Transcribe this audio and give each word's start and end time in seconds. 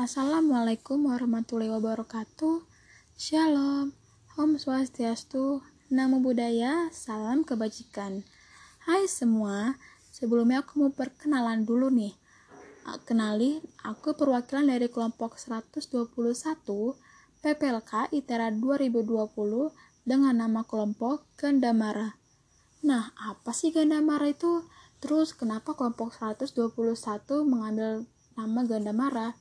Assalamualaikum 0.00 1.12
warahmatullahi 1.12 1.68
wabarakatuh. 1.76 2.64
Shalom, 3.20 3.92
Om 4.32 4.56
Swastiastu, 4.56 5.60
Namo 5.92 6.24
Buddhaya, 6.24 6.88
Salam 6.88 7.44
Kebajikan. 7.44 8.24
Hai 8.88 9.04
semua, 9.04 9.76
sebelumnya 10.08 10.64
aku 10.64 10.80
mau 10.80 10.88
perkenalan 10.88 11.68
dulu 11.68 11.92
nih. 11.92 12.16
Ah, 12.88 12.96
kenali, 13.04 13.60
aku 13.84 14.16
perwakilan 14.16 14.72
dari 14.72 14.88
kelompok 14.88 15.36
121 15.36 15.92
PPLK 17.44 18.08
ITERA 18.16 18.56
2020 18.56 19.04
dengan 20.08 20.32
nama 20.32 20.64
kelompok 20.64 21.28
Gandamara. 21.36 22.16
Nah, 22.88 23.12
apa 23.20 23.52
sih 23.52 23.68
Gandamara 23.68 24.32
itu? 24.32 24.64
Terus 25.04 25.36
kenapa 25.36 25.76
kelompok 25.76 26.16
121 26.16 26.56
mengambil 27.44 28.08
nama 28.32 28.60
Gandamara? 28.64 29.36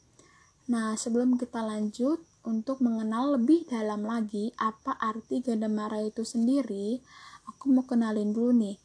Nah, 0.70 0.94
sebelum 0.94 1.34
kita 1.42 1.66
lanjut 1.66 2.22
untuk 2.46 2.80
mengenal 2.86 3.42
lebih 3.42 3.66
dalam 3.66 4.06
lagi 4.06 4.54
apa 4.62 4.94
arti 5.02 5.42
Gandamara 5.42 5.98
itu 6.06 6.22
sendiri, 6.22 7.02
aku 7.50 7.74
mau 7.74 7.90
kenalin 7.90 8.30
dulu 8.30 8.54
nih. 8.54 8.78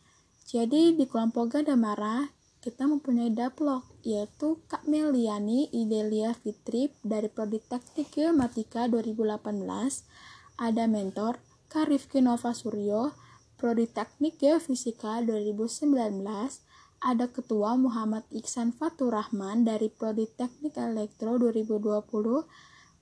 Jadi 0.48 0.96
di 0.96 1.04
kelompok 1.04 1.60
Gandamara 1.60 2.24
kita 2.64 2.88
mempunyai 2.88 3.28
daplok 3.28 3.84
yaitu 4.00 4.56
Kak 4.64 4.88
Meliani 4.88 5.68
Idelia 5.76 6.32
Fitri 6.32 6.88
dari 7.04 7.28
Prodi 7.28 7.60
Teknik 7.60 8.08
Geomatika 8.16 8.88
2018, 8.88 9.60
ada 10.56 10.84
mentor 10.88 11.36
Kak 11.68 11.92
Rifki 11.92 12.24
Nova 12.24 12.56
Suryo, 12.56 13.12
Prodi 13.60 13.84
Teknik 13.84 14.40
Geofisika 14.40 15.20
2019, 15.20 16.24
ada 17.04 17.28
Ketua 17.28 17.76
Muhammad 17.76 18.24
Iksan 18.32 18.72
Fatur 18.72 19.12
Rahman 19.12 19.68
dari 19.68 19.92
Prodi 19.92 20.24
Teknik 20.24 20.80
Elektro 20.80 21.36
2020 21.36 22.00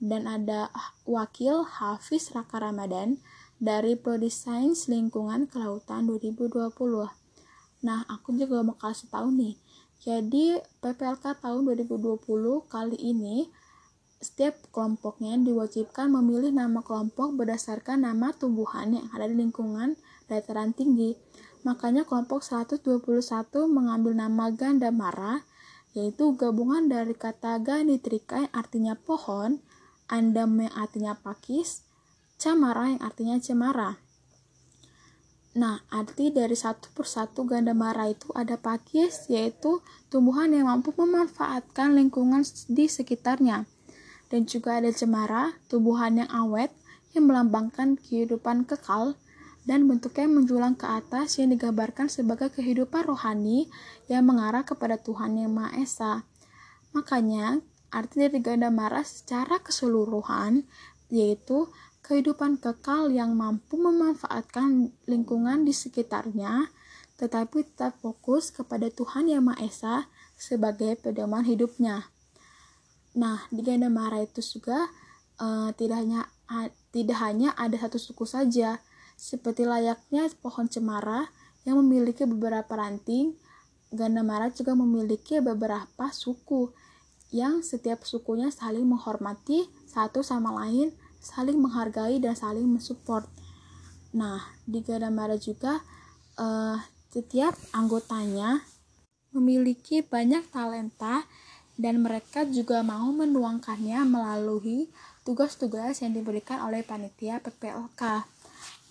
dan 0.02 0.26
ada 0.26 0.74
Wakil 1.06 1.62
Hafiz 1.62 2.34
Raka 2.34 2.58
Ramadan 2.58 3.22
dari 3.62 3.94
Prodi 3.94 4.26
Sains 4.26 4.90
Lingkungan 4.90 5.46
Kelautan 5.46 6.10
2020. 6.10 6.74
Nah, 7.86 8.02
aku 8.10 8.34
juga 8.34 8.66
mau 8.66 8.74
kasih 8.74 9.06
tahu 9.06 9.30
nih. 9.38 9.54
Jadi, 10.02 10.58
PPLK 10.82 11.38
tahun 11.38 11.62
2020 11.70 12.26
kali 12.66 12.98
ini 12.98 13.46
setiap 14.22 14.54
kelompoknya 14.70 15.34
diwajibkan 15.42 16.08
memilih 16.08 16.54
nama 16.54 16.80
kelompok 16.80 17.34
berdasarkan 17.34 18.06
nama 18.06 18.30
tumbuhan 18.32 18.94
yang 18.94 19.06
ada 19.10 19.26
di 19.26 19.36
lingkungan 19.36 19.98
dataran 20.30 20.70
tinggi 20.70 21.18
Makanya 21.62 22.02
kelompok 22.02 22.42
121 22.42 22.82
mengambil 23.70 24.18
nama 24.18 24.50
Gandamara, 24.50 25.46
yaitu 25.94 26.34
gabungan 26.34 26.90
dari 26.90 27.14
kata 27.14 27.62
Ganitrika 27.62 28.46
yang 28.46 28.54
artinya 28.54 28.94
pohon, 28.98 29.62
Andam 30.10 30.58
yang 30.58 30.74
artinya 30.74 31.14
pakis, 31.14 31.86
Camara 32.34 32.90
yang 32.90 33.02
artinya 33.06 33.38
cemara. 33.38 34.02
Nah, 35.54 35.86
arti 35.94 36.34
dari 36.34 36.58
satu 36.58 36.90
persatu 36.90 37.46
Gandamara 37.46 38.10
itu 38.10 38.26
ada 38.34 38.58
pakis, 38.58 39.30
yaitu 39.30 39.78
tumbuhan 40.10 40.50
yang 40.50 40.66
mampu 40.66 40.90
memanfaatkan 40.98 41.94
lingkungan 41.94 42.42
di 42.66 42.90
sekitarnya. 42.90 43.70
Dan 44.32 44.48
juga 44.48 44.80
ada 44.80 44.88
cemara, 44.88 45.52
tumbuhan 45.68 46.16
yang 46.16 46.30
awet, 46.32 46.72
yang 47.12 47.28
melambangkan 47.28 48.00
kehidupan 48.00 48.64
kekal, 48.64 49.20
dan 49.62 49.86
bentuknya 49.86 50.26
menjulang 50.26 50.74
ke 50.74 50.88
atas 50.88 51.38
yang 51.38 51.54
digambarkan 51.54 52.10
sebagai 52.10 52.50
kehidupan 52.50 53.06
rohani 53.06 53.70
yang 54.10 54.26
mengarah 54.26 54.66
kepada 54.66 54.98
Tuhan 54.98 55.38
Yang 55.38 55.52
Maha 55.52 55.70
Esa. 55.78 56.14
Makanya, 56.96 57.62
arti 57.92 58.26
dari 58.26 58.40
ganda 58.42 58.72
mara 58.72 59.04
secara 59.04 59.60
keseluruhan 59.60 60.64
yaitu 61.12 61.68
kehidupan 62.00 62.56
kekal 62.56 63.12
yang 63.12 63.36
mampu 63.36 63.76
memanfaatkan 63.76 64.90
lingkungan 65.04 65.68
di 65.68 65.76
sekitarnya, 65.76 66.72
tetapi 67.20 67.68
tetap 67.68 68.00
fokus 68.00 68.48
kepada 68.50 68.88
Tuhan 68.88 69.28
Yang 69.28 69.44
Maha 69.44 69.60
Esa 69.62 69.96
sebagai 70.34 70.98
pedoman 70.98 71.44
hidupnya. 71.46 72.11
Nah, 73.18 73.44
di 73.52 73.60
ganda 73.60 73.92
mara 73.92 74.20
itu 74.24 74.40
juga 74.40 74.88
uh, 75.40 75.70
tidak 75.76 76.00
hanya 76.00 76.20
uh, 76.48 76.68
tidak 76.92 77.18
hanya 77.20 77.52
ada 77.56 77.76
satu 77.76 78.00
suku 78.00 78.24
saja, 78.24 78.80
seperti 79.16 79.68
layaknya 79.68 80.28
pohon 80.40 80.68
cemara 80.68 81.28
yang 81.62 81.78
memiliki 81.78 82.26
beberapa 82.26 82.74
ranting, 82.74 83.38
Gandamara 83.92 84.48
juga 84.48 84.72
memiliki 84.72 85.36
beberapa 85.44 86.08
suku 86.08 86.72
yang 87.28 87.60
setiap 87.60 88.08
sukunya 88.08 88.48
saling 88.48 88.88
menghormati 88.88 89.68
satu 89.84 90.24
sama 90.24 90.48
lain, 90.64 90.96
saling 91.20 91.60
menghargai 91.60 92.16
dan 92.16 92.32
saling 92.32 92.64
mensupport. 92.64 93.28
Nah, 94.16 94.40
di 94.64 94.80
Gandamara 94.80 95.36
juga 95.36 95.84
uh, 96.40 96.80
setiap 97.12 97.52
anggotanya 97.76 98.64
memiliki 99.36 100.00
banyak 100.00 100.48
talenta 100.48 101.28
dan 101.80 102.04
mereka 102.04 102.44
juga 102.44 102.84
mau 102.84 103.08
menuangkannya 103.12 104.04
melalui 104.04 104.92
tugas-tugas 105.22 106.02
yang 106.02 106.12
diberikan 106.12 106.62
oleh 106.66 106.84
panitia 106.84 107.38
PPLK. 107.40 108.26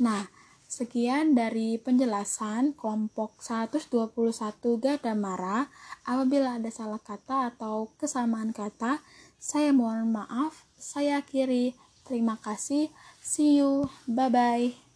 Nah, 0.01 0.25
sekian 0.65 1.35
dari 1.35 1.75
penjelasan 1.77 2.73
kelompok 2.73 3.43
121 3.43 3.91
Gadamara. 4.79 5.67
Apabila 6.07 6.57
ada 6.57 6.71
salah 6.71 7.01
kata 7.03 7.53
atau 7.53 7.91
kesamaan 7.99 8.55
kata, 8.55 9.03
saya 9.37 9.75
mohon 9.75 10.09
maaf. 10.15 10.65
Saya 10.79 11.21
akhiri. 11.21 11.75
Terima 12.07 12.39
kasih. 12.39 12.89
See 13.21 13.61
you. 13.61 13.91
Bye-bye. 14.09 14.90